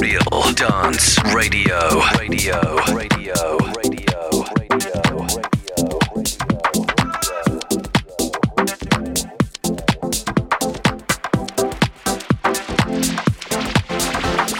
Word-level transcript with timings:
Real 0.00 0.52
Dance 0.54 1.18
Radio. 1.34 1.78
Radio. 2.18 2.60
Radio. 2.92 3.58
Radio. 3.74 4.44
Radio. 4.58 4.94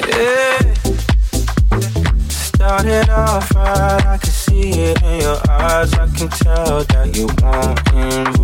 Yeah. 0.09 0.75
Started 2.29 3.09
off 3.11 3.55
right, 3.55 4.07
I 4.07 4.19
can 4.19 4.31
see 4.31 4.71
it 4.71 5.03
in 5.03 5.21
your 5.21 5.39
eyes. 5.51 5.93
I 5.95 6.07
can 6.17 6.29
tell 6.29 6.85
that 6.85 7.17
you 7.17 7.27
want 7.43 8.39
more. 8.39 8.44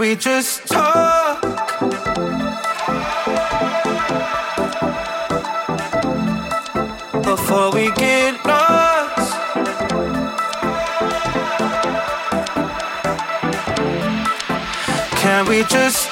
We 0.00 0.16
just 0.16 0.66
talk? 0.66 1.42
Before 7.22 7.70
we 7.70 7.90
get 7.92 8.42
lost. 8.46 9.32
Can 15.16 15.46
we 15.46 15.64
just 15.64 16.09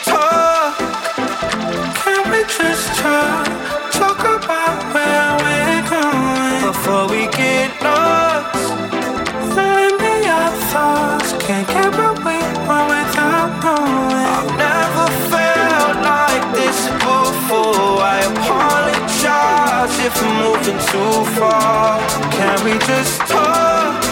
I'm 20.71 20.79
too 20.81 21.25
far. 21.41 21.99
Can 22.31 22.63
we 22.63 22.73
just 22.85 23.21
talk? 23.21 24.03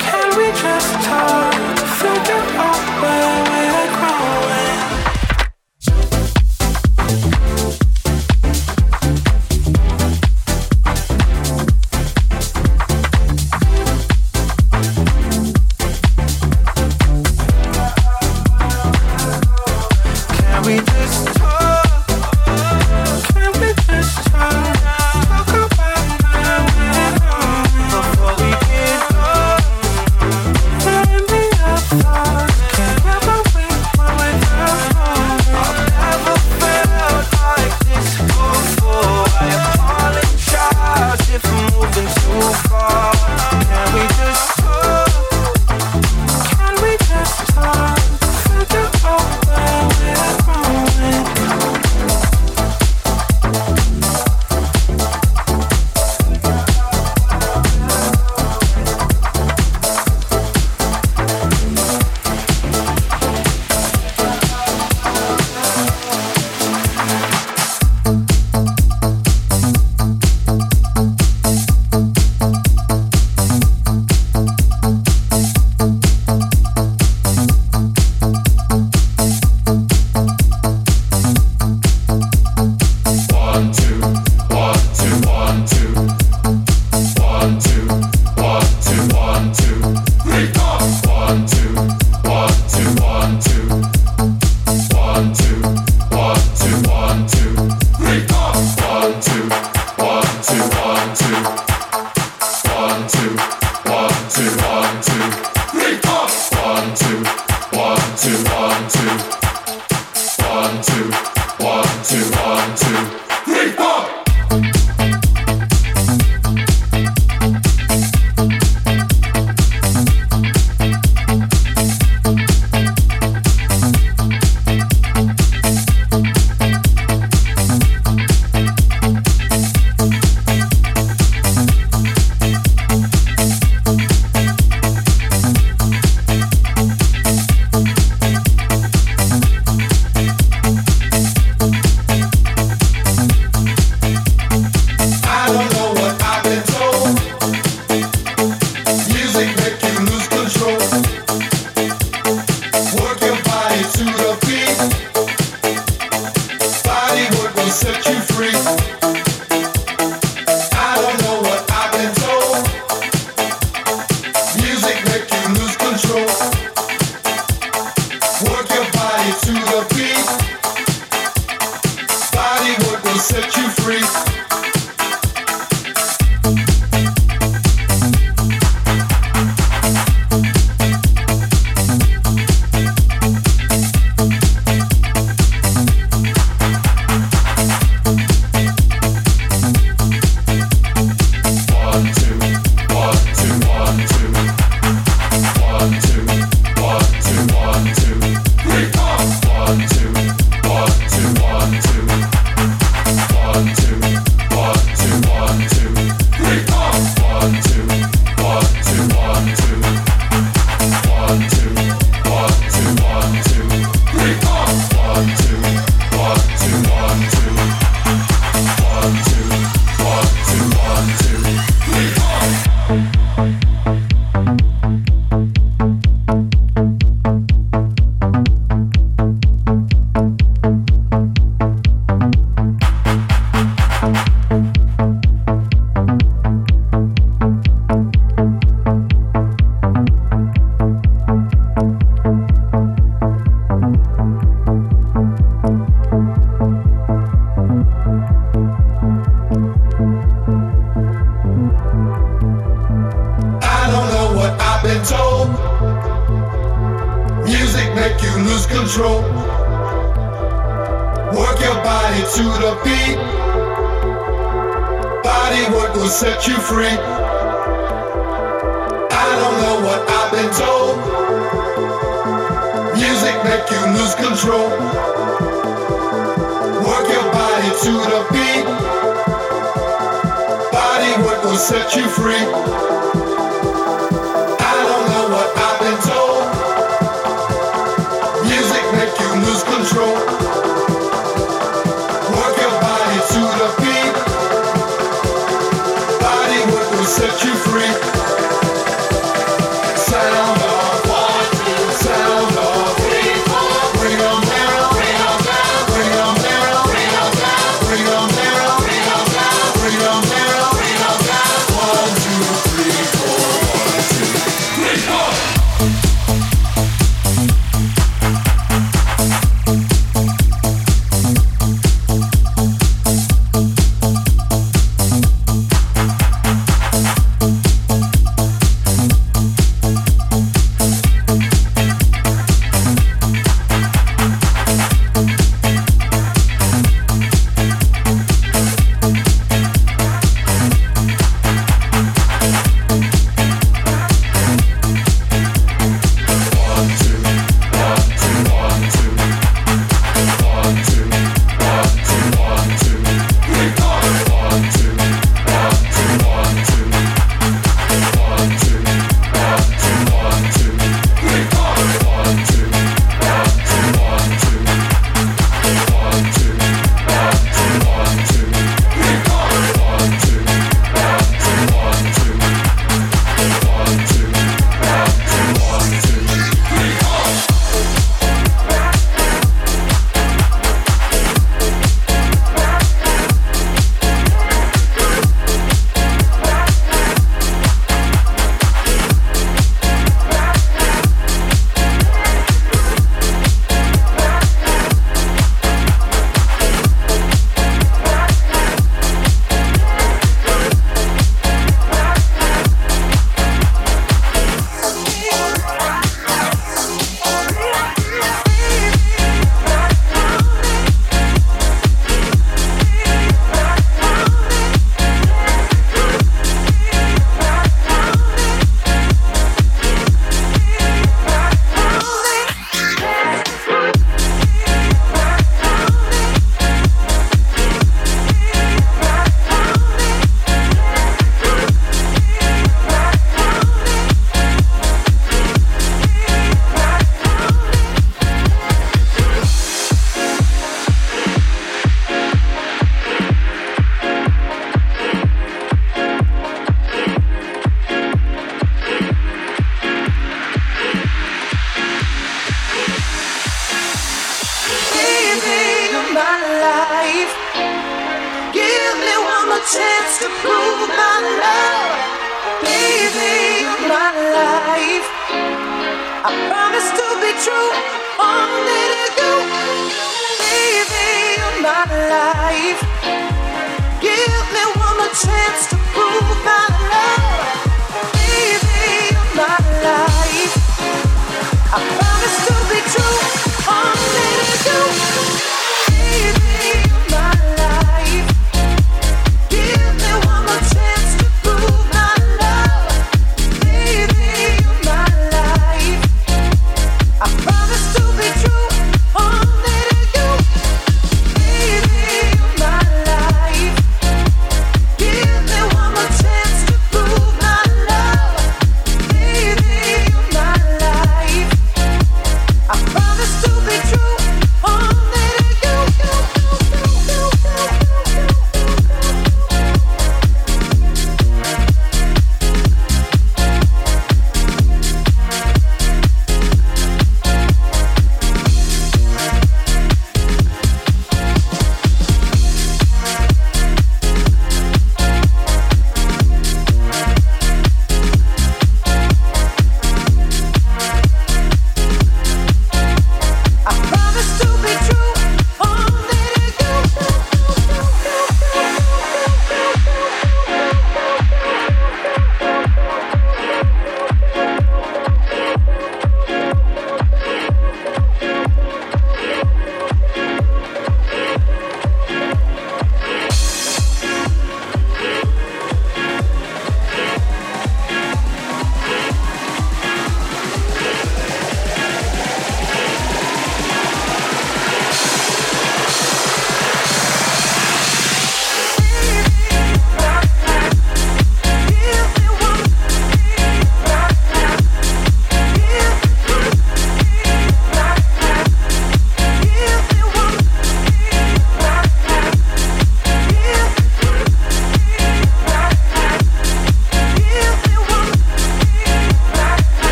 Can 0.00 0.28
we 0.38 0.46
just 0.64 0.92
talk? 1.04 1.54
Figure 2.00 2.44
out 2.56 3.02
where 3.02 3.31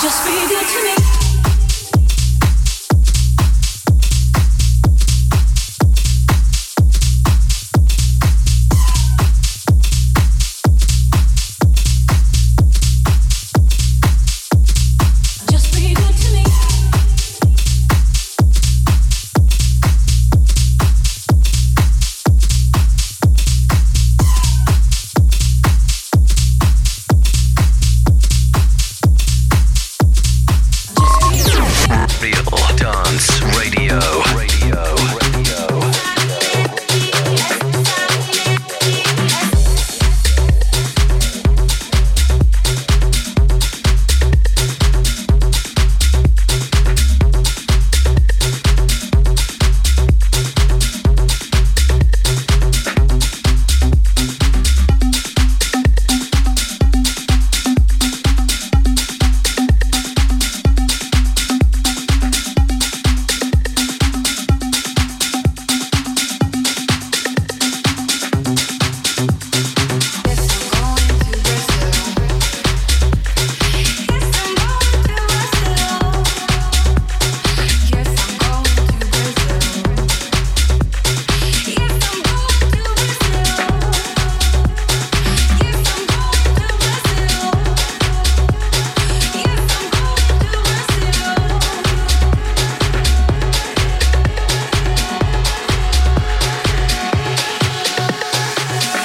Just 0.00 0.24
be 0.24 0.32
good 0.48 0.66
to 0.66 0.82
me. 0.82 1.19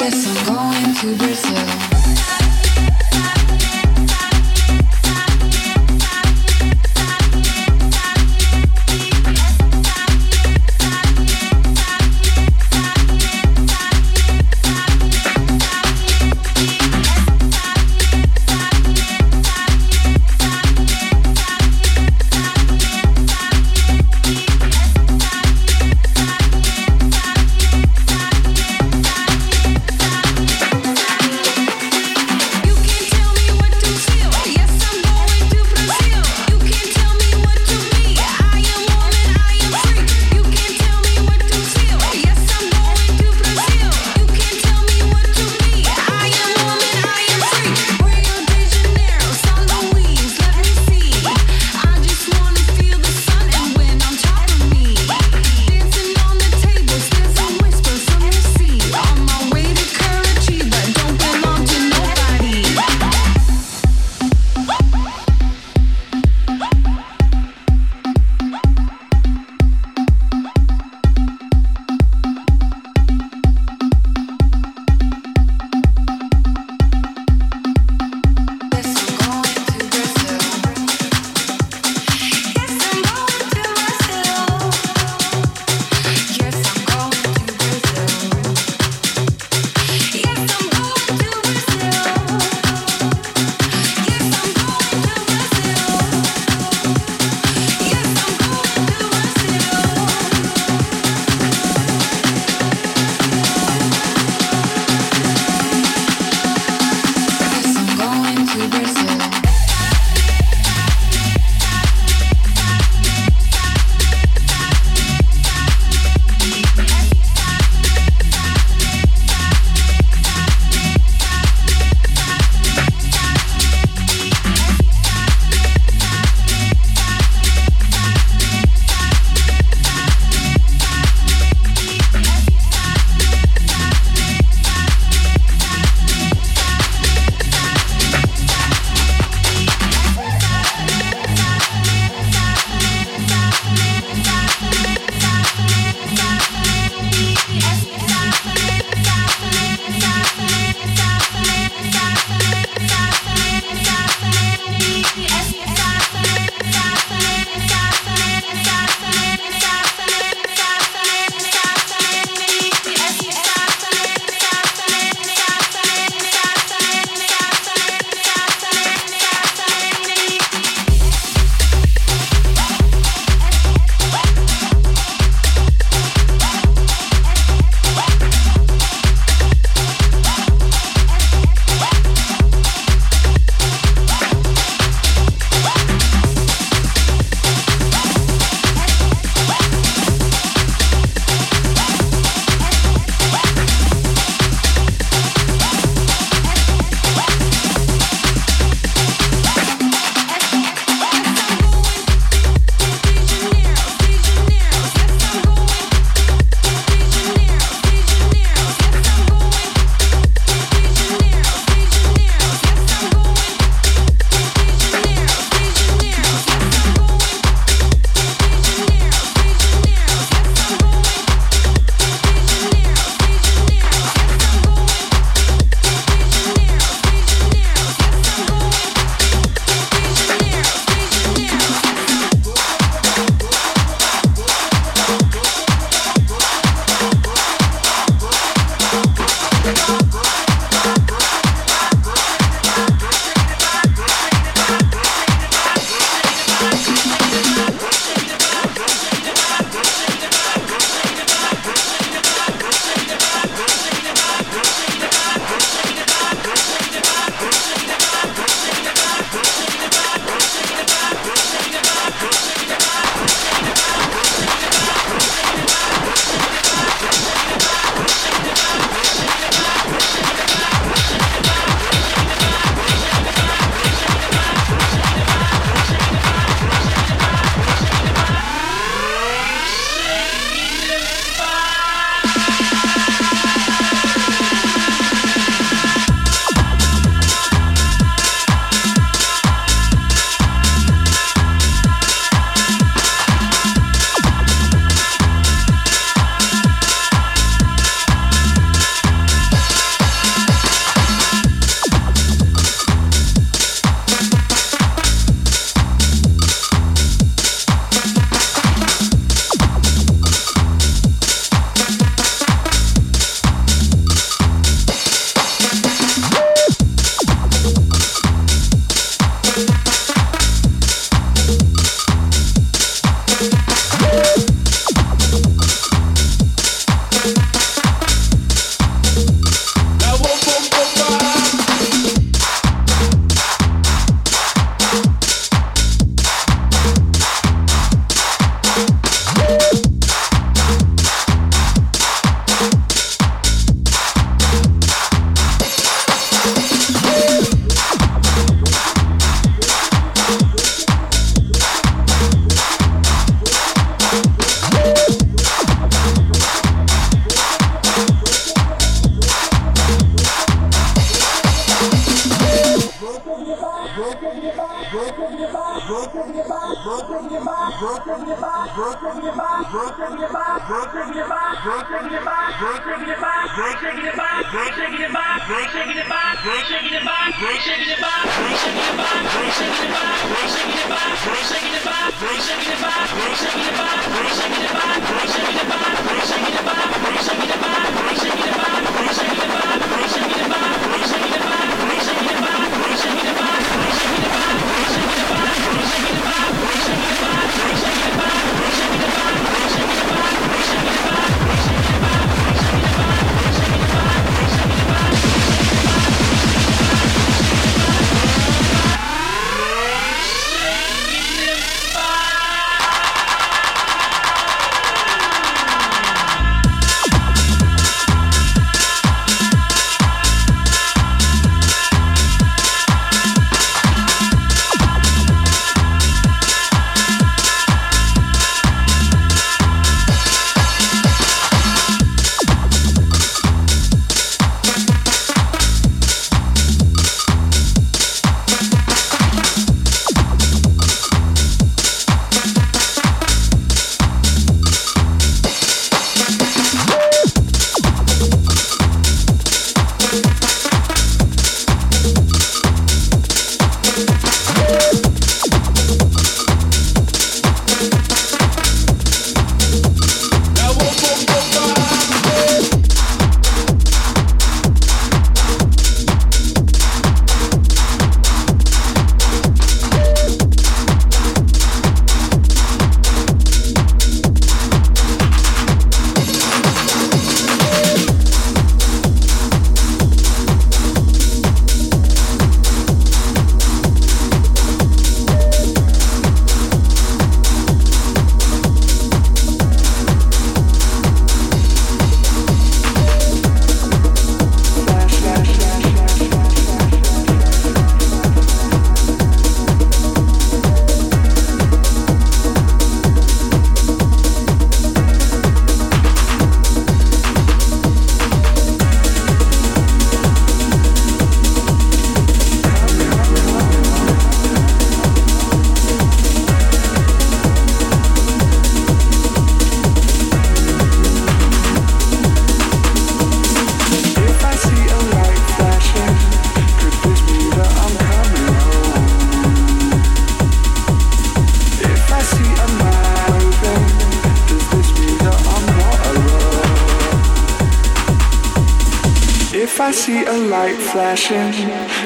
guess 0.09 0.27
I'm 0.27 0.45
going 0.45 0.93
to 0.97 1.17
Brazil. 1.17 1.94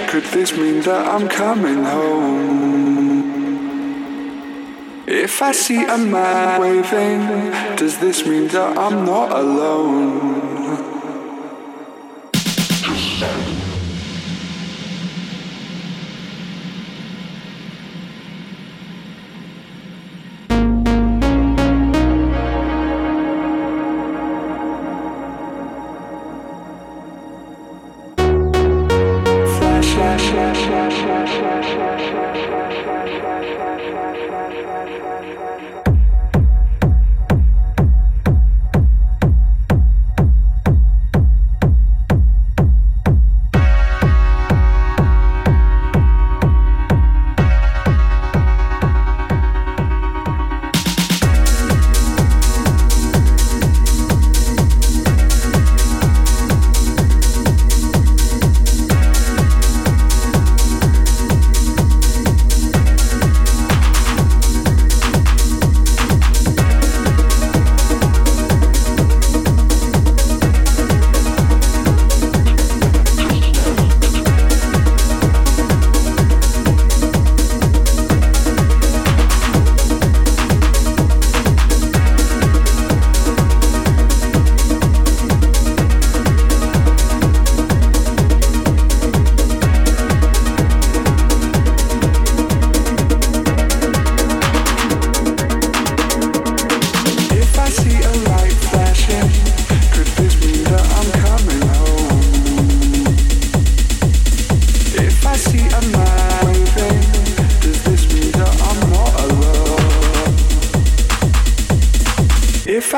Could 0.10 0.26
this 0.26 0.52
mean 0.58 0.82
that 0.82 1.08
I'm 1.08 1.30
coming 1.30 1.84
home? 1.86 3.30
If 5.08 5.42
I 5.42 5.54
see 5.54 5.82
a 5.86 5.98
man 5.98 6.60
waving, 6.60 7.78
does 7.78 7.98
this 8.00 8.26
mean 8.26 8.50
that 8.50 8.78
I'm 8.78 9.06
not 9.06 9.32
alone? 9.32 10.49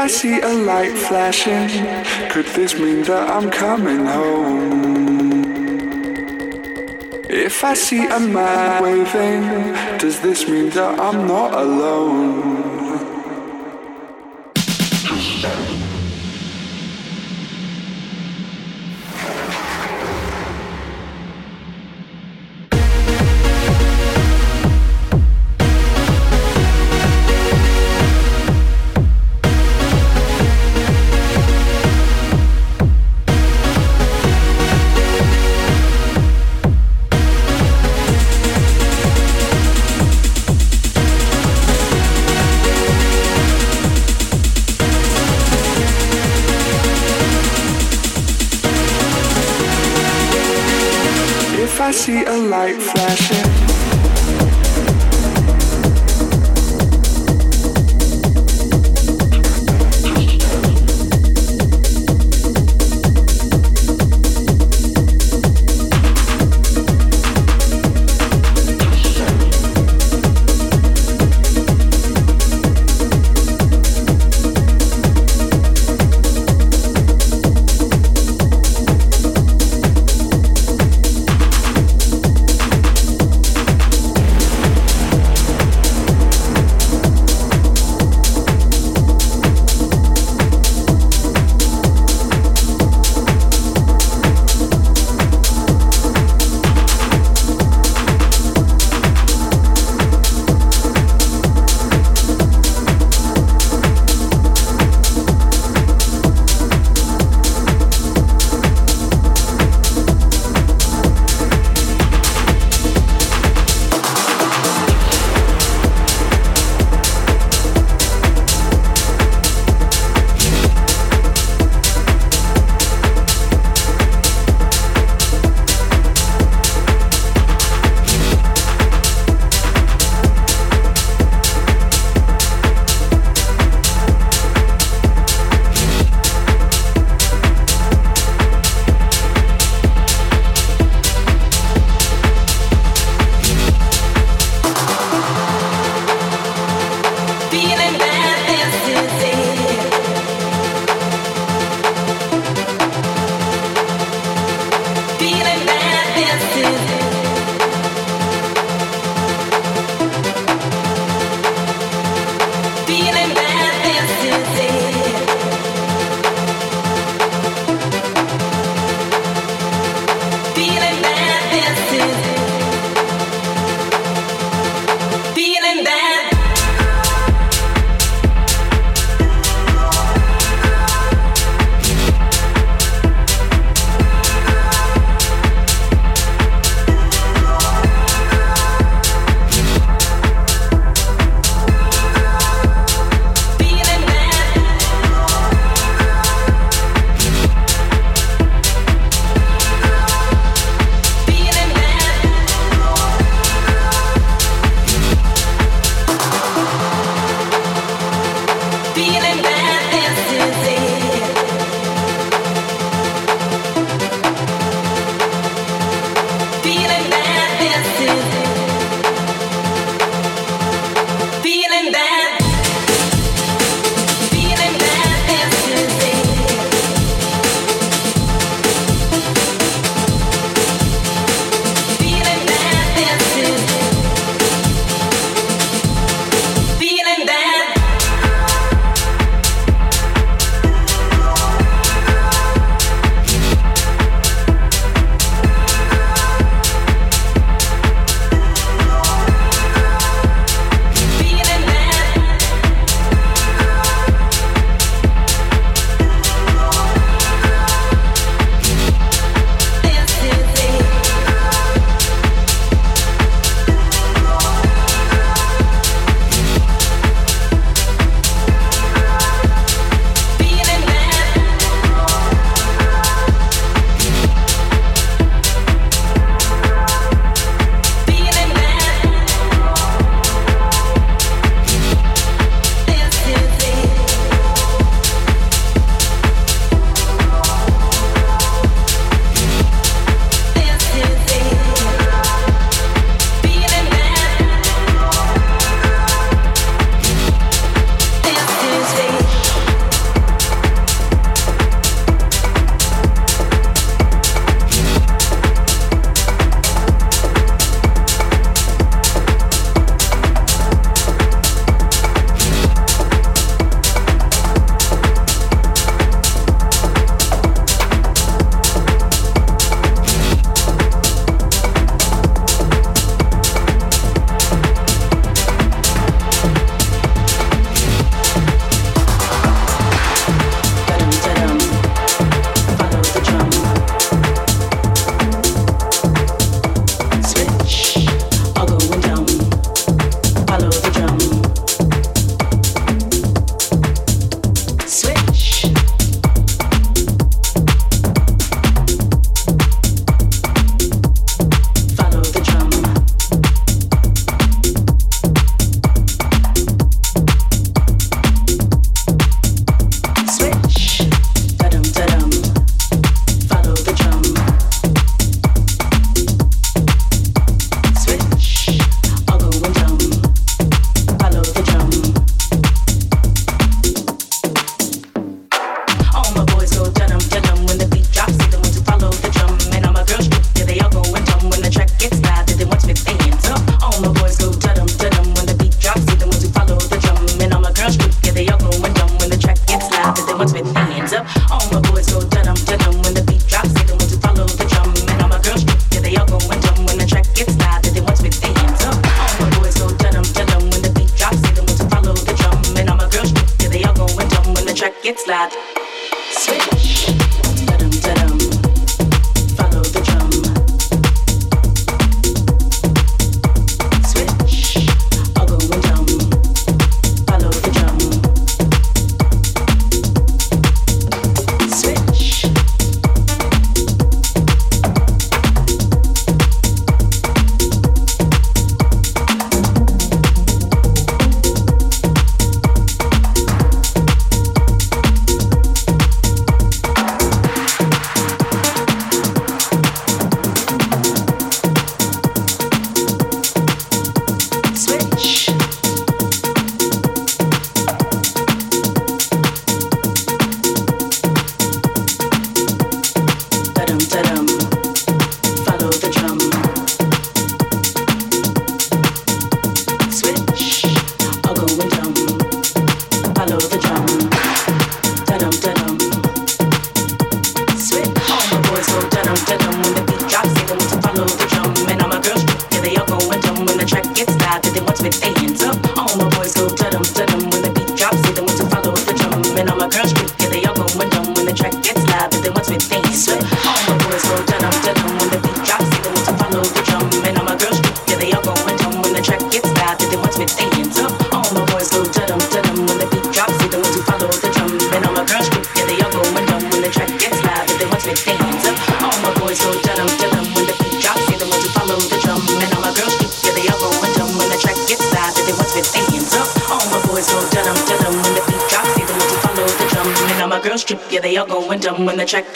See 0.08 0.40
a 0.40 0.54
light 0.54 0.98
flashing. 0.98 1.70
Could 2.30 2.46
this 2.48 2.78
mean 2.78 3.04
that 3.04 3.30
I'm 3.30 3.50
coming 3.50 4.06
home? 4.06 5.02
If 7.30 7.64
I 7.64 7.74
see 7.74 8.06
a 8.06 8.20
man 8.20 8.84
waving, 8.84 9.98
does 9.98 10.20
this 10.20 10.48
mean 10.48 10.70
that 10.72 11.00
I'm 11.00 11.28
not 11.28 11.54
alone? 11.54 12.81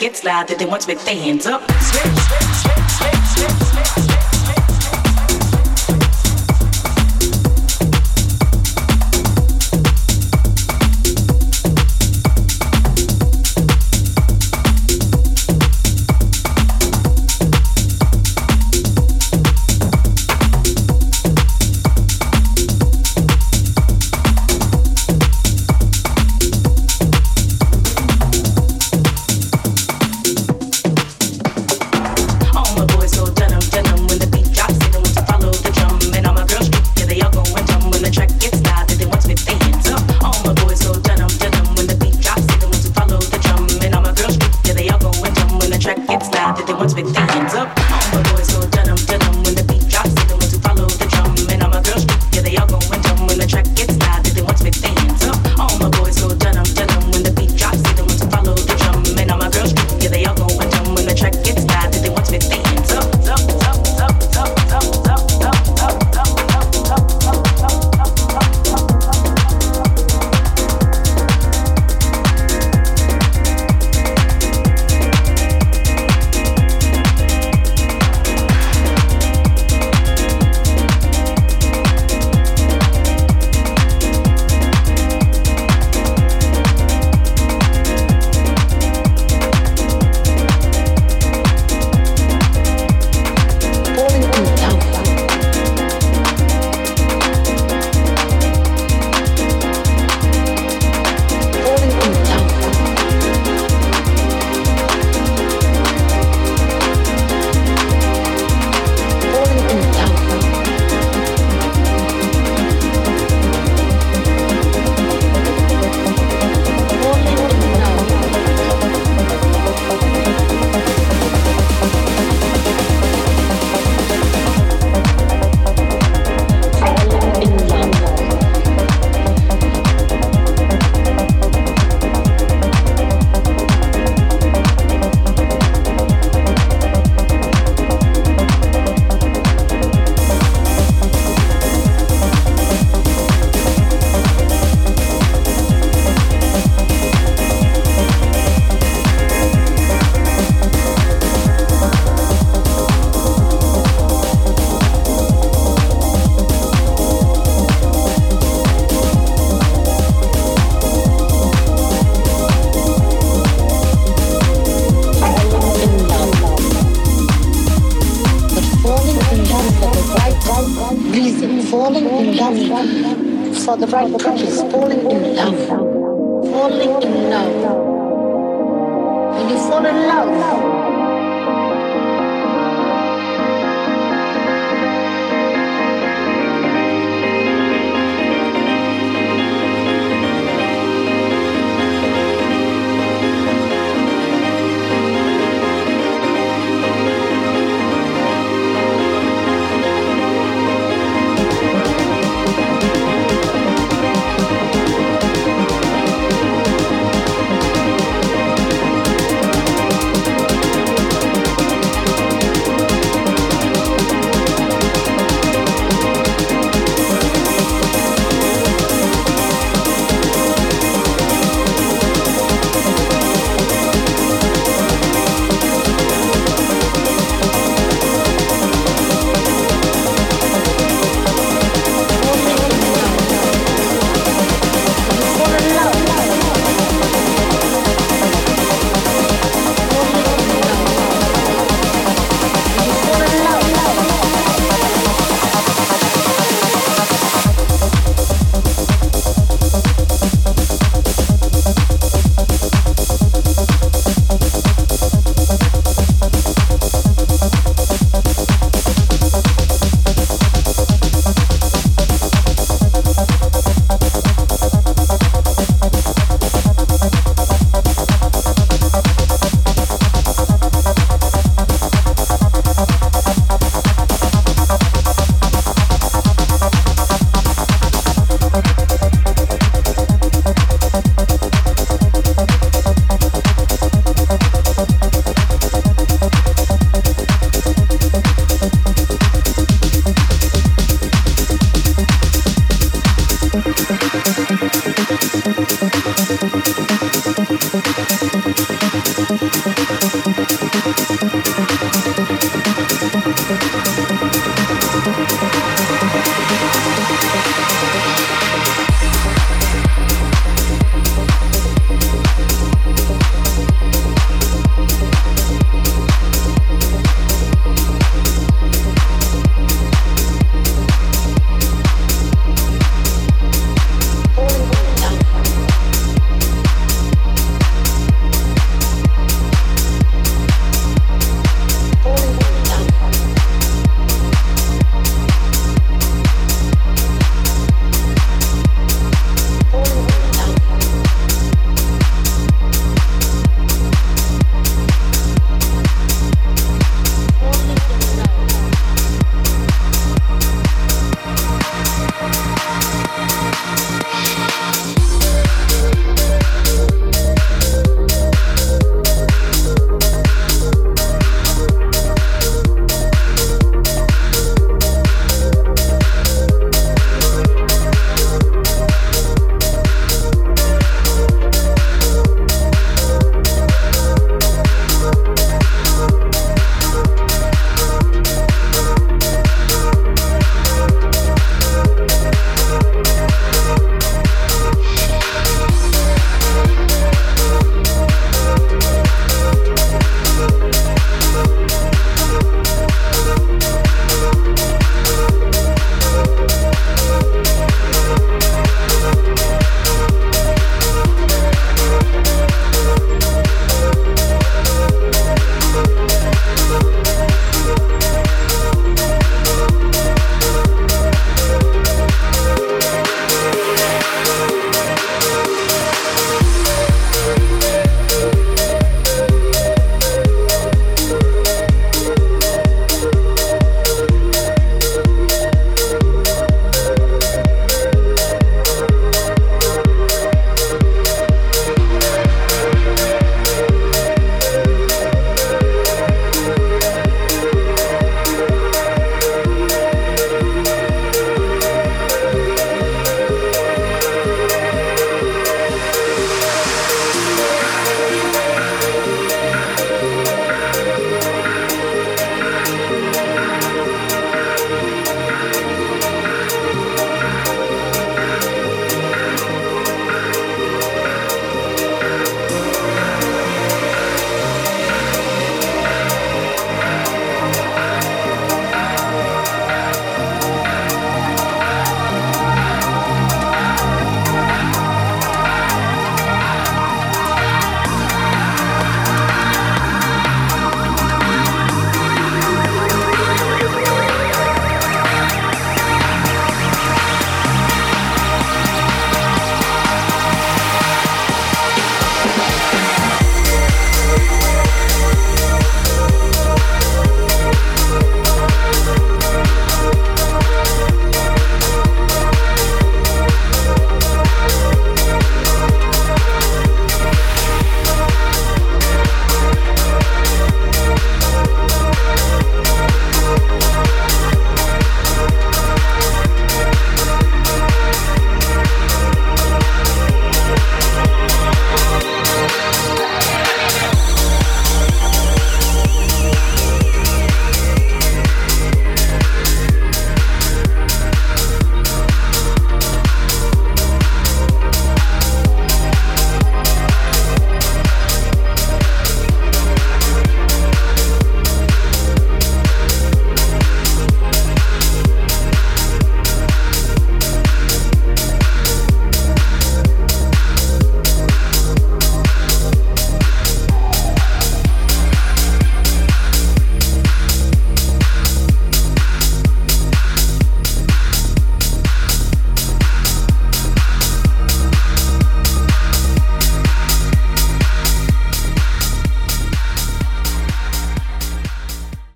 gets 0.06 0.22
loud 0.22 0.46
that 0.46 0.56
they 0.56 0.64
want 0.64 0.80
to 0.80 0.86
make 0.86 1.00
their 1.00 1.16
hands 1.16 1.46
up. 1.46 1.55